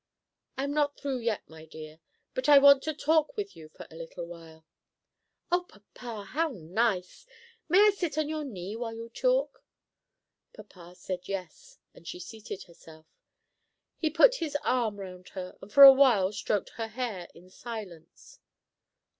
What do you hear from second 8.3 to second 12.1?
knee while you talk?" Papa said yes, and